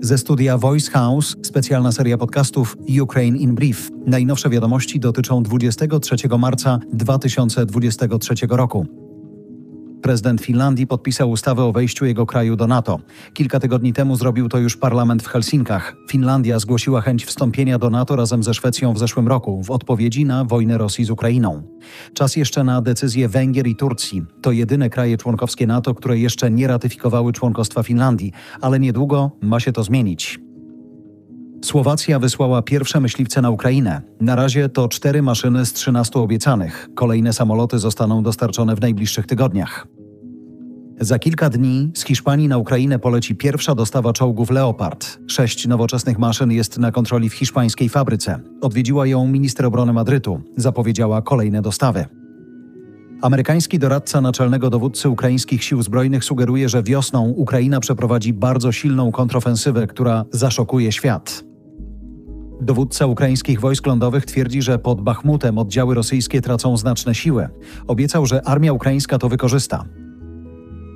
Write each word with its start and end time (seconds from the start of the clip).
Ze 0.00 0.18
studia 0.18 0.58
Voice 0.58 0.90
House 0.90 1.36
specjalna 1.42 1.92
seria 1.92 2.18
podcastów 2.18 2.76
Ukraine 3.02 3.38
in 3.38 3.54
Brief. 3.54 3.90
Najnowsze 4.06 4.50
wiadomości 4.50 5.00
dotyczą 5.00 5.42
23 5.42 6.16
marca 6.38 6.78
2023 6.92 8.34
roku. 8.50 9.07
Prezydent 10.02 10.40
Finlandii 10.40 10.86
podpisał 10.86 11.30
ustawę 11.30 11.64
o 11.64 11.72
wejściu 11.72 12.04
jego 12.04 12.26
kraju 12.26 12.56
do 12.56 12.66
NATO. 12.66 12.98
Kilka 13.34 13.60
tygodni 13.60 13.92
temu 13.92 14.16
zrobił 14.16 14.48
to 14.48 14.58
już 14.58 14.76
parlament 14.76 15.22
w 15.22 15.26
Helsinkach. 15.26 15.96
Finlandia 16.10 16.58
zgłosiła 16.58 17.00
chęć 17.00 17.24
wstąpienia 17.24 17.78
do 17.78 17.90
NATO 17.90 18.16
razem 18.16 18.42
ze 18.42 18.54
Szwecją 18.54 18.92
w 18.92 18.98
zeszłym 18.98 19.28
roku 19.28 19.62
w 19.62 19.70
odpowiedzi 19.70 20.24
na 20.24 20.44
wojnę 20.44 20.78
Rosji 20.78 21.04
z 21.04 21.10
Ukrainą. 21.10 21.62
Czas 22.14 22.36
jeszcze 22.36 22.64
na 22.64 22.82
decyzję 22.82 23.28
Węgier 23.28 23.66
i 23.66 23.76
Turcji. 23.76 24.22
To 24.42 24.52
jedyne 24.52 24.90
kraje 24.90 25.16
członkowskie 25.16 25.66
NATO, 25.66 25.94
które 25.94 26.18
jeszcze 26.18 26.50
nie 26.50 26.66
ratyfikowały 26.66 27.32
członkostwa 27.32 27.82
Finlandii, 27.82 28.32
ale 28.60 28.80
niedługo 28.80 29.30
ma 29.40 29.60
się 29.60 29.72
to 29.72 29.84
zmienić. 29.84 30.47
Słowacja 31.62 32.18
wysłała 32.18 32.62
pierwsze 32.62 33.00
myśliwce 33.00 33.42
na 33.42 33.50
Ukrainę. 33.50 34.02
Na 34.20 34.36
razie 34.36 34.68
to 34.68 34.88
cztery 34.88 35.22
maszyny 35.22 35.66
z 35.66 35.72
13 35.72 36.18
obiecanych. 36.18 36.88
Kolejne 36.94 37.32
samoloty 37.32 37.78
zostaną 37.78 38.22
dostarczone 38.22 38.76
w 38.76 38.80
najbliższych 38.80 39.26
tygodniach. 39.26 39.86
Za 41.00 41.18
kilka 41.18 41.50
dni 41.50 41.90
z 41.94 42.04
Hiszpanii 42.04 42.48
na 42.48 42.58
Ukrainę 42.58 42.98
poleci 42.98 43.34
pierwsza 43.34 43.74
dostawa 43.74 44.12
czołgów 44.12 44.50
Leopard. 44.50 45.18
Sześć 45.26 45.66
nowoczesnych 45.66 46.18
maszyn 46.18 46.52
jest 46.52 46.78
na 46.78 46.92
kontroli 46.92 47.30
w 47.30 47.34
hiszpańskiej 47.34 47.88
fabryce. 47.88 48.40
Odwiedziła 48.60 49.06
ją 49.06 49.26
minister 49.26 49.66
obrony 49.66 49.92
Madrytu. 49.92 50.40
Zapowiedziała 50.56 51.22
kolejne 51.22 51.62
dostawy. 51.62 52.06
Amerykański 53.22 53.78
doradca 53.78 54.20
naczelnego 54.20 54.70
dowódcy 54.70 55.08
ukraińskich 55.08 55.64
sił 55.64 55.82
zbrojnych 55.82 56.24
sugeruje, 56.24 56.68
że 56.68 56.82
wiosną 56.82 57.28
Ukraina 57.28 57.80
przeprowadzi 57.80 58.32
bardzo 58.32 58.72
silną 58.72 59.12
kontrofensywę, 59.12 59.86
która 59.86 60.24
zaszokuje 60.32 60.92
świat. 60.92 61.47
Dowódca 62.60 63.06
ukraińskich 63.06 63.60
wojsk 63.60 63.86
lądowych 63.86 64.26
twierdzi, 64.26 64.62
że 64.62 64.78
pod 64.78 65.00
Bachmutem 65.00 65.58
oddziały 65.58 65.94
rosyjskie 65.94 66.40
tracą 66.40 66.76
znaczne 66.76 67.14
siły. 67.14 67.48
Obiecał, 67.86 68.26
że 68.26 68.46
armia 68.46 68.72
ukraińska 68.72 69.18
to 69.18 69.28
wykorzysta. 69.28 69.84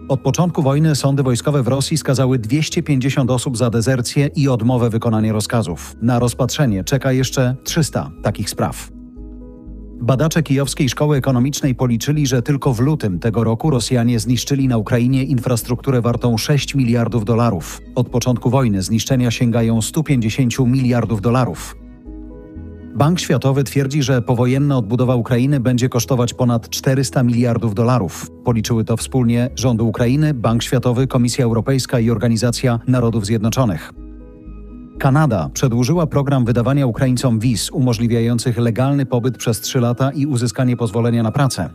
Od 0.08 0.20
początku 0.20 0.62
wojny 0.62 0.96
sądy 0.96 1.22
wojskowe 1.22 1.62
w 1.62 1.69
Rosji 1.69 1.98
skazały 1.98 2.38
250 2.38 3.30
osób 3.30 3.56
za 3.56 3.70
dezercję 3.70 4.27
i 4.36 4.48
odmowę 4.48 4.91
wykonania 4.91 5.32
rozkazów. 5.32 5.96
Na 6.02 6.19
rozpatrzenie 6.19 6.84
czeka 6.84 7.12
jeszcze 7.12 7.56
300 7.64 8.10
takich 8.22 8.50
spraw. 8.50 9.02
Badacze 10.03 10.42
Kijowskiej 10.42 10.89
Szkoły 10.89 11.17
Ekonomicznej 11.17 11.75
policzyli, 11.75 12.27
że 12.27 12.42
tylko 12.42 12.75
w 12.75 12.81
lutym 12.81 13.19
tego 13.19 13.45
roku 13.45 13.70
Rosjanie 13.70 14.20
zniszczyli 14.20 14.69
na 14.69 14.77
Ukrainie 14.77 15.25
infrastrukturę 15.25 16.00
wartą 16.00 16.39
6 16.39 16.75
miliardów 16.75 17.25
dolarów. 17.25 17.81
Od 17.94 18.09
początku 18.09 18.50
wojny 18.50 18.83
zniszczenia 18.83 19.31
sięgają 19.31 19.83
150 19.83 20.59
miliardów 20.59 21.20
dolarów. 21.20 21.77
Bank 22.94 23.20
Światowy 23.20 23.64
twierdzi, 23.64 24.03
że 24.03 24.22
powojenna 24.22 24.77
odbudowa 24.77 25.14
Ukrainy 25.14 25.61
będzie 25.61 25.89
kosztować 25.89 26.34
ponad 26.34 26.69
400 26.69 27.22
miliardów 27.22 27.75
dolarów. 27.75 28.31
Policzyły 28.44 28.84
to 28.84 28.97
wspólnie 28.97 29.50
rządy 29.56 29.83
Ukrainy, 29.83 30.34
Bank 30.34 30.62
Światowy, 30.62 31.06
Komisja 31.06 31.44
Europejska 31.44 32.00
i 32.00 32.11
Organizacja 32.11 32.81
Narodów 32.87 33.27
Zjednoczonych. 33.27 34.02
Kanada 35.03 35.50
przedłużyła 35.55 36.06
program 36.06 36.45
wydawania 36.45 36.86
Ukraińcom 36.86 37.39
wiz 37.39 37.70
umożliwiających 37.70 38.58
legalny 38.58 39.06
pobyt 39.06 39.36
przez 39.36 39.61
trzy 39.61 39.81
lata 39.81 40.11
i 40.11 40.27
uzyskanie 40.27 40.77
pozwolenia 40.77 41.22
na 41.22 41.33
pracę. 41.33 41.70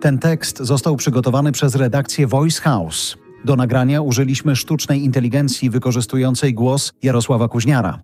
Ten 0.00 0.18
tekst 0.18 0.58
został 0.58 0.96
przygotowany 0.96 1.52
przez 1.52 1.74
redakcję 1.74 2.26
Voice 2.26 2.60
House. 2.62 3.16
Do 3.44 3.56
nagrania 3.56 4.02
użyliśmy 4.02 4.56
sztucznej 4.56 5.04
inteligencji 5.04 5.70
wykorzystującej 5.70 6.54
głos 6.54 6.92
Jarosława 7.02 7.48
Kuźniara. 7.48 8.00